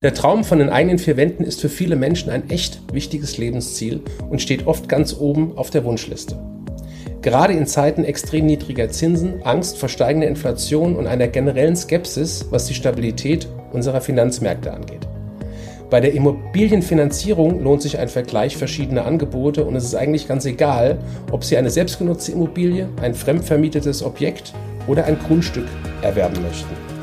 Der 0.00 0.14
Traum 0.14 0.44
von 0.44 0.60
den 0.60 0.70
eigenen 0.70 1.00
vier 1.00 1.16
Wänden 1.16 1.42
ist 1.42 1.60
für 1.60 1.68
viele 1.68 1.96
Menschen 1.96 2.30
ein 2.30 2.50
echt 2.50 2.80
wichtiges 2.92 3.36
Lebensziel 3.36 4.00
und 4.30 4.40
steht 4.40 4.68
oft 4.68 4.88
ganz 4.88 5.12
oben 5.18 5.58
auf 5.58 5.70
der 5.70 5.84
Wunschliste. 5.84 6.38
Gerade 7.20 7.54
in 7.54 7.66
Zeiten 7.66 8.04
extrem 8.04 8.46
niedriger 8.46 8.90
Zinsen, 8.90 9.42
Angst 9.42 9.76
vor 9.76 9.88
steigender 9.88 10.28
Inflation 10.28 10.94
und 10.94 11.08
einer 11.08 11.26
generellen 11.26 11.74
Skepsis, 11.74 12.46
was 12.50 12.66
die 12.66 12.74
Stabilität 12.74 13.48
unserer 13.72 14.00
Finanzmärkte 14.00 14.72
angeht. 14.72 15.08
Bei 15.90 15.98
der 15.98 16.14
Immobilienfinanzierung 16.14 17.60
lohnt 17.60 17.82
sich 17.82 17.98
ein 17.98 18.08
Vergleich 18.08 18.56
verschiedener 18.56 19.04
Angebote 19.04 19.64
und 19.64 19.74
es 19.74 19.82
ist 19.82 19.96
eigentlich 19.96 20.28
ganz 20.28 20.44
egal, 20.44 20.98
ob 21.32 21.42
Sie 21.42 21.56
eine 21.56 21.70
selbstgenutzte 21.70 22.30
Immobilie, 22.30 22.88
ein 23.02 23.16
fremdvermietetes 23.16 24.04
Objekt 24.04 24.52
oder 24.86 25.06
ein 25.06 25.18
Grundstück 25.18 25.66
erwerben 26.02 26.40
möchten. 26.40 26.97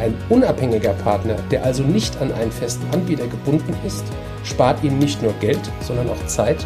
Ein 0.00 0.14
unabhängiger 0.28 0.92
Partner, 0.92 1.34
der 1.50 1.64
also 1.64 1.82
nicht 1.82 2.20
an 2.20 2.32
einen 2.32 2.52
festen 2.52 2.86
Anbieter 2.92 3.26
gebunden 3.26 3.74
ist, 3.84 4.04
spart 4.44 4.82
Ihnen 4.84 4.98
nicht 4.98 5.20
nur 5.22 5.32
Geld, 5.40 5.60
sondern 5.80 6.08
auch 6.08 6.26
Zeit 6.26 6.64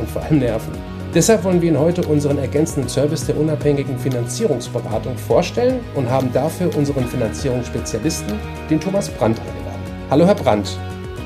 und 0.00 0.08
vor 0.10 0.22
allem 0.22 0.40
Nerven. 0.40 0.72
Deshalb 1.14 1.44
wollen 1.44 1.60
wir 1.60 1.68
Ihnen 1.68 1.78
heute 1.78 2.02
unseren 2.08 2.38
ergänzenden 2.38 2.88
Service 2.88 3.26
der 3.26 3.38
unabhängigen 3.38 3.98
Finanzierungsberatung 3.98 5.16
vorstellen 5.16 5.80
und 5.94 6.10
haben 6.10 6.32
dafür 6.32 6.74
unseren 6.76 7.04
Finanzierungsspezialisten, 7.04 8.34
den 8.68 8.80
Thomas 8.80 9.10
Brandt, 9.10 9.38
eingeladen. 9.38 9.82
Hallo 10.10 10.26
Herr 10.26 10.34
Brandt, 10.34 10.76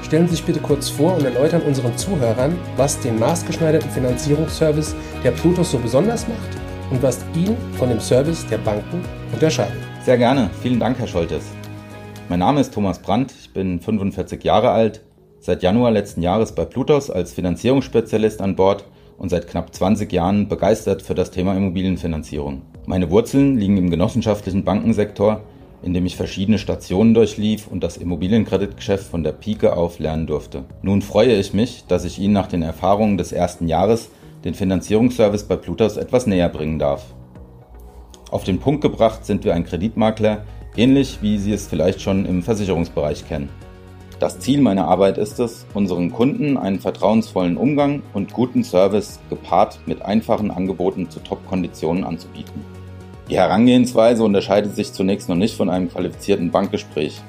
stellen 0.02 0.26
Sie 0.28 0.34
sich 0.34 0.44
bitte 0.44 0.60
kurz 0.60 0.90
vor 0.90 1.14
und 1.16 1.24
erläutern 1.24 1.62
unseren 1.62 1.96
Zuhörern, 1.96 2.58
was 2.76 3.00
den 3.00 3.18
maßgeschneiderten 3.18 3.90
Finanzierungsservice 3.90 4.94
der 5.24 5.30
Plutos 5.30 5.70
so 5.70 5.78
besonders 5.78 6.28
macht 6.28 6.90
und 6.90 7.02
was 7.02 7.20
ihn 7.34 7.56
von 7.78 7.88
dem 7.88 8.00
Service 8.00 8.44
der 8.46 8.58
Banken 8.58 9.00
unterscheidet. 9.32 9.85
Sehr 10.06 10.18
gerne. 10.18 10.50
Vielen 10.62 10.78
Dank, 10.78 11.00
Herr 11.00 11.08
Scholtes. 11.08 11.42
Mein 12.28 12.38
Name 12.38 12.60
ist 12.60 12.72
Thomas 12.72 13.00
Brandt. 13.00 13.34
Ich 13.40 13.52
bin 13.52 13.80
45 13.80 14.44
Jahre 14.44 14.70
alt, 14.70 15.00
seit 15.40 15.64
Januar 15.64 15.90
letzten 15.90 16.22
Jahres 16.22 16.52
bei 16.52 16.64
Plutos 16.64 17.10
als 17.10 17.32
Finanzierungsspezialist 17.32 18.40
an 18.40 18.54
Bord 18.54 18.84
und 19.18 19.30
seit 19.30 19.48
knapp 19.48 19.74
20 19.74 20.12
Jahren 20.12 20.46
begeistert 20.46 21.02
für 21.02 21.16
das 21.16 21.32
Thema 21.32 21.56
Immobilienfinanzierung. 21.56 22.62
Meine 22.86 23.10
Wurzeln 23.10 23.58
liegen 23.58 23.78
im 23.78 23.90
genossenschaftlichen 23.90 24.62
Bankensektor, 24.62 25.40
in 25.82 25.92
dem 25.92 26.06
ich 26.06 26.14
verschiedene 26.14 26.58
Stationen 26.58 27.12
durchlief 27.12 27.66
und 27.66 27.82
das 27.82 27.96
Immobilienkreditgeschäft 27.96 29.08
von 29.08 29.24
der 29.24 29.32
Pike 29.32 29.76
auf 29.76 29.98
lernen 29.98 30.28
durfte. 30.28 30.66
Nun 30.82 31.02
freue 31.02 31.34
ich 31.34 31.52
mich, 31.52 31.82
dass 31.88 32.04
ich 32.04 32.20
Ihnen 32.20 32.32
nach 32.32 32.46
den 32.46 32.62
Erfahrungen 32.62 33.18
des 33.18 33.32
ersten 33.32 33.66
Jahres 33.66 34.10
den 34.44 34.54
Finanzierungsservice 34.54 35.48
bei 35.48 35.56
Plutos 35.56 35.96
etwas 35.96 36.28
näher 36.28 36.48
bringen 36.48 36.78
darf. 36.78 37.06
Auf 38.36 38.44
den 38.44 38.58
Punkt 38.58 38.82
gebracht 38.82 39.24
sind 39.24 39.44
wir 39.44 39.54
ein 39.54 39.64
Kreditmakler, 39.64 40.44
ähnlich 40.76 41.20
wie 41.22 41.38
Sie 41.38 41.54
es 41.54 41.66
vielleicht 41.66 42.02
schon 42.02 42.26
im 42.26 42.42
Versicherungsbereich 42.42 43.26
kennen. 43.26 43.48
Das 44.18 44.40
Ziel 44.40 44.60
meiner 44.60 44.88
Arbeit 44.88 45.16
ist 45.16 45.40
es, 45.40 45.64
unseren 45.72 46.12
Kunden 46.12 46.58
einen 46.58 46.78
vertrauensvollen 46.78 47.56
Umgang 47.56 48.02
und 48.12 48.34
guten 48.34 48.62
Service 48.62 49.20
gepaart 49.30 49.80
mit 49.86 50.02
einfachen 50.02 50.50
Angeboten 50.50 51.08
zu 51.08 51.20
Top-Konditionen 51.20 52.04
anzubieten. 52.04 52.62
Die 53.30 53.38
Herangehensweise 53.38 54.22
unterscheidet 54.22 54.76
sich 54.76 54.92
zunächst 54.92 55.30
noch 55.30 55.36
nicht 55.36 55.56
von 55.56 55.70
einem 55.70 55.88
qualifizierten 55.88 56.50
Bankgespräch. 56.50 57.22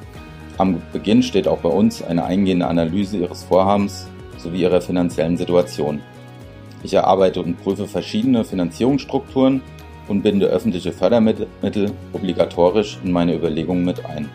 Am 0.58 0.82
Beginn 0.92 1.24
steht 1.24 1.48
auch 1.48 1.60
bei 1.60 1.70
uns 1.70 2.04
eine 2.04 2.26
eingehende 2.26 2.68
Analyse 2.68 3.16
Ihres 3.16 3.44
Vorhabens 3.44 4.10
sowie 4.38 4.64
Ihrer 4.64 4.82
finanziellen 4.82 5.38
Situation. 5.38 6.02
Ich 6.84 6.94
erarbeite 6.94 7.42
und 7.42 7.64
prüfe 7.64 7.88
verschiedene 7.88 8.44
Finanzierungsstrukturen 8.44 9.62
und 10.08 10.22
binde 10.22 10.48
öffentliche 10.48 10.92
Fördermittel 10.92 11.92
obligatorisch 12.14 12.98
in 13.04 13.12
meine 13.12 13.36
Überlegungen 13.36 13.86
mit 13.86 14.06
ein. 14.06 14.30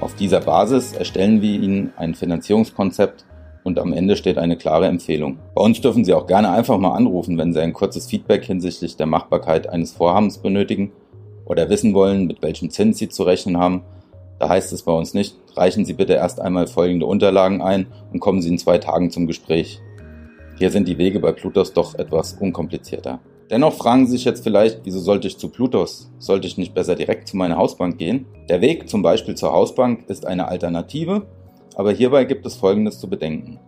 Auf 0.00 0.14
dieser 0.16 0.40
Basis 0.40 0.92
erstellen 0.92 1.40
wir 1.40 1.60
Ihnen 1.60 1.92
ein 1.96 2.14
Finanzierungskonzept 2.14 3.24
und 3.62 3.78
am 3.78 3.92
Ende 3.92 4.16
steht 4.16 4.38
eine 4.38 4.56
klare 4.56 4.86
Empfehlung. 4.86 5.38
Bei 5.54 5.62
uns 5.62 5.80
dürfen 5.80 6.04
Sie 6.04 6.12
auch 6.12 6.26
gerne 6.26 6.50
einfach 6.50 6.78
mal 6.78 6.94
anrufen, 6.94 7.38
wenn 7.38 7.52
Sie 7.52 7.60
ein 7.60 7.72
kurzes 7.72 8.06
Feedback 8.06 8.44
hinsichtlich 8.44 8.96
der 8.96 9.06
Machbarkeit 9.06 9.68
eines 9.68 9.92
Vorhabens 9.92 10.38
benötigen 10.38 10.92
oder 11.46 11.70
wissen 11.70 11.94
wollen, 11.94 12.26
mit 12.26 12.42
welchem 12.42 12.70
Zins 12.70 12.98
Sie 12.98 13.08
zu 13.08 13.22
rechnen 13.22 13.58
haben. 13.58 13.82
Da 14.38 14.48
heißt 14.48 14.72
es 14.72 14.82
bei 14.82 14.92
uns 14.92 15.14
nicht, 15.14 15.36
reichen 15.56 15.84
Sie 15.84 15.94
bitte 15.94 16.14
erst 16.14 16.40
einmal 16.40 16.66
folgende 16.66 17.06
Unterlagen 17.06 17.62
ein 17.62 17.86
und 18.12 18.20
kommen 18.20 18.42
Sie 18.42 18.50
in 18.50 18.58
zwei 18.58 18.78
Tagen 18.78 19.10
zum 19.10 19.26
Gespräch. 19.26 19.80
Hier 20.56 20.70
sind 20.70 20.86
die 20.86 20.98
Wege 20.98 21.20
bei 21.20 21.32
Plutos 21.32 21.72
doch 21.72 21.94
etwas 21.94 22.34
unkomplizierter. 22.34 23.20
Dennoch 23.50 23.74
fragen 23.74 24.06
Sie 24.06 24.12
sich 24.12 24.24
jetzt 24.24 24.42
vielleicht, 24.42 24.80
wieso 24.84 24.98
sollte 25.00 25.28
ich 25.28 25.36
zu 25.36 25.48
Plutos? 25.50 26.10
Sollte 26.18 26.46
ich 26.46 26.56
nicht 26.56 26.74
besser 26.74 26.94
direkt 26.94 27.28
zu 27.28 27.36
meiner 27.36 27.56
Hausbank 27.56 27.98
gehen? 27.98 28.26
Der 28.48 28.62
Weg 28.62 28.88
zum 28.88 29.02
Beispiel 29.02 29.34
zur 29.34 29.52
Hausbank 29.52 30.04
ist 30.08 30.26
eine 30.26 30.48
Alternative, 30.48 31.26
aber 31.74 31.92
hierbei 31.92 32.24
gibt 32.24 32.46
es 32.46 32.56
Folgendes 32.56 32.98
zu 32.98 33.08
bedenken. 33.08 33.60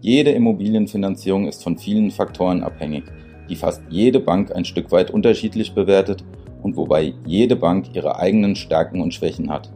Jede 0.00 0.30
Immobilienfinanzierung 0.30 1.46
ist 1.46 1.62
von 1.62 1.76
vielen 1.76 2.10
Faktoren 2.10 2.62
abhängig, 2.62 3.04
die 3.48 3.56
fast 3.56 3.82
jede 3.90 4.20
Bank 4.20 4.54
ein 4.54 4.64
Stück 4.64 4.90
weit 4.90 5.10
unterschiedlich 5.10 5.74
bewertet 5.74 6.24
und 6.62 6.76
wobei 6.76 7.12
jede 7.26 7.56
Bank 7.56 7.94
ihre 7.94 8.18
eigenen 8.18 8.56
Stärken 8.56 9.02
und 9.02 9.12
Schwächen 9.12 9.50
hat. 9.50 9.70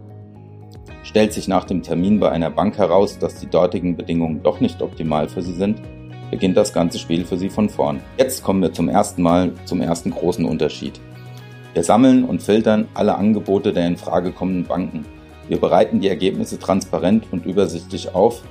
Stellt 1.03 1.35
sich 1.35 1.49
nach 1.49 1.65
dem 1.65 1.83
Termin 1.83 2.19
bei 2.19 2.31
einer 2.31 2.51
Bank 2.51 2.79
heraus, 2.79 3.19
dass 3.19 3.41
die 3.41 3.49
dortigen 3.49 3.97
Bedingungen 3.97 4.43
doch 4.43 4.61
nicht 4.61 4.81
optimal 4.81 5.29
für 5.29 5.43
sie 5.43 5.53
sind, 5.55 5.83
beginnt 6.31 6.57
das 6.57 6.73
ganze 6.73 6.99
Spiel 6.99 7.25
für 7.25 7.37
Sie 7.37 7.51
von 7.51 7.69
vorn. 7.69 8.01
Jetzt 8.17 8.43
kommen 8.43 8.63
wir 8.63 8.73
zum 8.73 8.89
ersten 8.89 9.23
Mal 9.23 9.53
zum 9.65 9.81
ersten 9.81 10.11
großen 10.11 10.45
Unterschied. 10.45 11.01
Wir 11.75 11.85
sammeln 11.85 12.25
und 12.25 12.43
filtern 12.43 12.89
alle 12.95 13.17
Angebote 13.17 13.73
der 13.73 13.87
in 13.87 13.97
Frage 13.97 14.33
kommenden 14.33 14.65
Banken. 14.65 15.05
Wir 15.49 15.59
bereiten 15.59 16.01
die 16.01 16.09
Ergebnisse 16.09 16.59
transparent 16.59 17.25
und 17.31 17.47
übersichtlich 17.47 18.15
auf. 18.15 18.43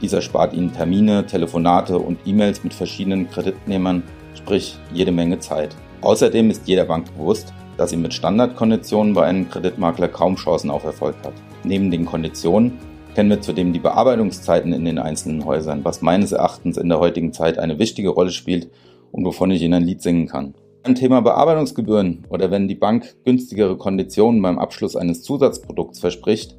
Dieser 0.00 0.22
spart 0.22 0.54
Ihnen 0.54 0.72
Termine, 0.72 1.26
Telefonate 1.26 1.98
und 1.98 2.18
E-Mails 2.26 2.64
mit 2.64 2.74
verschiedenen 2.74 3.28
Kreditnehmern, 3.30 4.02
sprich 4.34 4.78
jede 4.92 5.12
Menge 5.12 5.38
Zeit. 5.38 5.74
Außerdem 6.02 6.50
ist 6.50 6.66
jeder 6.66 6.84
Bank 6.84 7.06
bewusst, 7.16 7.52
dass 7.76 7.90
sie 7.90 7.96
mit 7.96 8.14
Standardkonditionen 8.14 9.14
bei 9.14 9.26
einem 9.26 9.50
Kreditmakler 9.50 10.08
kaum 10.08 10.36
Chancen 10.36 10.70
auf 10.70 10.84
Erfolg 10.84 11.16
hat. 11.24 11.34
Neben 11.64 11.90
den 11.90 12.06
Konditionen 12.06 12.78
kennen 13.16 13.30
wir 13.30 13.40
zudem 13.40 13.72
die 13.72 13.78
Bearbeitungszeiten 13.78 14.74
in 14.74 14.84
den 14.84 14.98
einzelnen 14.98 15.46
Häusern, 15.46 15.86
was 15.86 16.02
meines 16.02 16.32
Erachtens 16.32 16.76
in 16.76 16.90
der 16.90 17.00
heutigen 17.00 17.32
Zeit 17.32 17.58
eine 17.58 17.78
wichtige 17.78 18.10
Rolle 18.10 18.30
spielt 18.30 18.68
und 19.10 19.24
wovon 19.24 19.50
ich 19.50 19.62
Ihnen 19.62 19.72
ein 19.72 19.84
Lied 19.84 20.02
singen 20.02 20.26
kann. 20.26 20.52
Ein 20.82 20.96
Thema 20.96 21.22
Bearbeitungsgebühren 21.22 22.26
oder 22.28 22.50
wenn 22.50 22.68
die 22.68 22.74
Bank 22.74 23.16
günstigere 23.24 23.78
Konditionen 23.78 24.42
beim 24.42 24.58
Abschluss 24.58 24.96
eines 24.96 25.22
Zusatzprodukts 25.22 25.98
verspricht, 25.98 26.58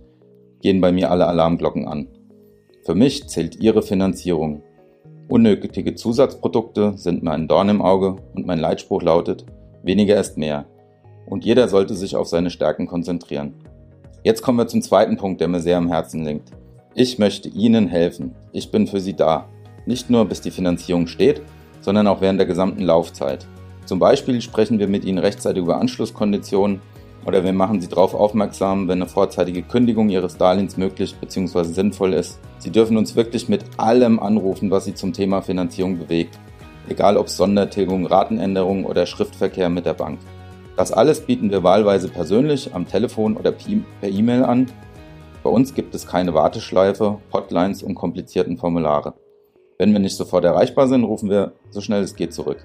gehen 0.64 0.82
bei 0.82 0.92
mir 0.92 1.12
alle 1.12 1.28
Alarmglocken 1.28 1.88
an. 1.88 2.08
Für 2.84 2.96
mich 2.96 3.28
zählt 3.28 3.58
Ihre 3.58 3.84
Finanzierung. 3.84 4.64
Unnötige 5.28 5.94
Zusatzprodukte 5.94 6.94
sind 6.96 7.22
mir 7.22 7.34
ein 7.34 7.48
Dorn 7.48 7.70
im 7.70 7.84
Auge 7.84 8.16
und 8.34 8.48
mein 8.48 8.58
Leitspruch 8.58 9.04
lautet, 9.04 9.46
weniger 9.84 10.20
ist 10.20 10.40
mehr. 10.40 10.66
Und 11.28 11.46
jeder 11.46 11.68
sollte 11.68 11.94
sich 11.94 12.16
auf 12.16 12.28
seine 12.28 12.50
Stärken 12.50 12.88
konzentrieren. 12.88 13.54
Jetzt 14.24 14.42
kommen 14.42 14.58
wir 14.58 14.68
zum 14.68 14.82
zweiten 14.82 15.18
Punkt, 15.18 15.42
der 15.42 15.48
mir 15.48 15.60
sehr 15.60 15.78
am 15.78 15.88
Herzen 15.88 16.26
liegt. 16.26 16.52
Ich 16.96 17.20
möchte 17.20 17.50
Ihnen 17.50 17.88
helfen. 17.88 18.36
Ich 18.52 18.72
bin 18.72 18.88
für 18.88 19.00
Sie 19.00 19.14
da. 19.14 19.48
Nicht 19.86 20.10
nur 20.10 20.26
bis 20.26 20.42
die 20.42 20.52
Finanzierung 20.52 21.08
steht, 21.08 21.42
sondern 21.82 22.08
auch 22.08 22.22
während 22.22 22.40
der 22.40 22.48
gesamten 22.48 22.82
Laufzeit. 22.82 23.48
Zum 23.86 24.00
Beispiel 24.00 24.42
sprechen 24.42 24.80
wir 24.80 24.88
mit 24.88 25.06
Ihnen 25.06 25.20
rechtzeitig 25.20 25.64
über 25.64 25.80
Anschlusskonditionen 25.80 26.82
oder 27.26 27.44
wir 27.44 27.54
machen 27.54 27.80
Sie 27.80 27.88
darauf 27.88 28.14
aufmerksam, 28.14 28.88
wenn 28.88 29.02
eine 29.02 29.10
vorzeitige 29.10 29.62
Kündigung 29.62 30.10
Ihres 30.10 30.38
Darlehens 30.38 30.78
möglich 30.78 31.16
bzw. 31.16 31.64
sinnvoll 31.64 32.14
ist. 32.14 32.40
Sie 32.58 32.72
dürfen 32.72 32.98
uns 32.98 33.16
wirklich 33.16 33.48
mit 33.48 33.64
allem 33.78 34.20
anrufen, 34.20 34.72
was 34.72 34.86
Sie 34.86 34.94
zum 34.94 35.14
Thema 35.14 35.42
Finanzierung 35.42 36.00
bewegt. 36.00 36.40
Egal 36.90 37.18
ob 37.18 37.30
Sondertilgung, 37.30 38.06
Ratenänderung 38.06 38.86
oder 38.86 39.06
Schriftverkehr 39.06 39.70
mit 39.70 39.86
der 39.86 39.94
Bank. 39.94 40.20
Das 40.78 40.92
alles 40.92 41.22
bieten 41.22 41.50
wir 41.50 41.64
wahlweise 41.64 42.08
persönlich 42.08 42.76
am 42.76 42.88
Telefon 42.88 43.36
oder 43.36 43.52
per 43.52 44.10
E-Mail 44.10 44.44
an. 44.44 44.68
Bei 45.42 45.50
uns 45.50 45.74
gibt 45.74 45.96
es 45.96 46.06
keine 46.06 46.36
Warteschleife, 46.36 47.18
Hotlines 47.34 47.82
und 47.82 47.96
komplizierten 47.96 48.58
Formulare. 48.58 49.16
Wenn 49.80 49.92
wir 49.92 50.00
nicht 50.00 50.16
sofort 50.16 50.46
erreichbar 50.46 50.88
sind, 50.88 51.04
rufen 51.04 51.32
wir 51.32 51.54
so 51.72 51.82
schnell 51.82 52.04
es 52.04 52.16
geht 52.16 52.32
zurück. 52.32 52.64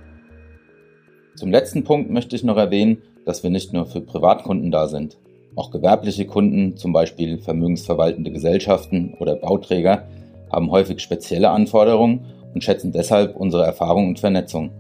Zum 1.37 1.51
letzten 1.51 1.85
Punkt 1.85 2.11
möchte 2.11 2.37
ich 2.37 2.45
noch 2.45 2.59
erwähnen, 2.59 2.99
dass 3.25 3.43
wir 3.43 3.51
nicht 3.51 3.73
nur 3.73 3.87
für 3.87 4.03
Privatkunden 4.03 4.71
da 4.71 4.89
sind. 4.89 5.17
Auch 5.57 5.71
gewerbliche 5.71 6.27
Kunden, 6.27 6.77
zum 6.77 6.93
Beispiel 6.93 7.39
vermögensverwaltende 7.39 8.31
Gesellschaften 8.31 9.15
oder 9.21 9.37
Bauträger, 9.37 10.07
haben 10.53 10.71
häufig 10.71 11.01
spezielle 11.01 11.49
Anforderungen 11.49 12.27
und 12.53 12.63
schätzen 12.63 12.93
deshalb 12.93 13.37
unsere 13.37 13.65
Erfahrung 13.65 14.09
und 14.09 14.21
Vernetzung. 14.21 14.71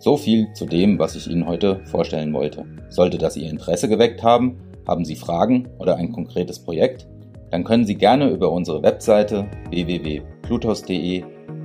So 0.00 0.16
viel 0.16 0.50
zu 0.54 0.64
dem, 0.64 0.98
was 0.98 1.14
ich 1.14 1.30
Ihnen 1.30 1.46
heute 1.46 1.80
vorstellen 1.84 2.32
wollte. 2.32 2.64
Sollte 2.88 3.18
das 3.18 3.36
Ihr 3.36 3.50
Interesse 3.50 3.86
geweckt 3.86 4.22
haben, 4.22 4.56
haben 4.88 5.04
Sie 5.04 5.14
Fragen 5.14 5.68
oder 5.78 5.96
ein 5.96 6.10
konkretes 6.10 6.58
Projekt, 6.58 7.06
dann 7.50 7.64
können 7.64 7.84
Sie 7.84 7.96
gerne 7.96 8.30
über 8.30 8.50
unsere 8.50 8.82
Webseite 8.82 9.46
www.plutos.de 9.68 11.22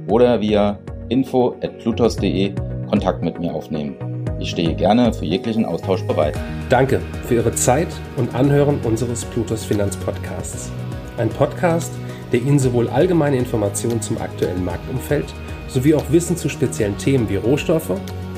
oder 0.10 0.42
via 0.42 0.78
info.plutos.de 1.08 2.54
Kontakt 2.90 3.24
mit 3.24 3.40
mir 3.40 3.54
aufnehmen. 3.54 3.96
Ich 4.38 4.50
stehe 4.50 4.76
gerne 4.76 5.14
für 5.14 5.24
jeglichen 5.24 5.64
Austausch 5.64 6.04
bereit. 6.04 6.38
Danke 6.68 7.00
für 7.24 7.36
Ihre 7.36 7.54
Zeit 7.54 7.88
und 8.18 8.36
Anhören 8.36 8.82
unseres 8.84 9.24
Plutos 9.24 9.64
Finanzpodcasts. 9.64 10.72
Ein 11.18 11.30
Podcast, 11.30 11.94
der 12.34 12.42
Ihnen 12.42 12.60
sowohl 12.60 12.90
allgemeine 12.90 13.38
Informationen 13.38 14.02
zum 14.02 14.18
aktuellen 14.18 14.66
Marktumfeld 14.66 15.34
sowie 15.70 15.94
auch 15.94 16.04
Wissen 16.10 16.36
zu 16.36 16.50
speziellen 16.50 16.98
Themen 16.98 17.30
wie 17.30 17.38
Rohstoffe, 17.38 17.98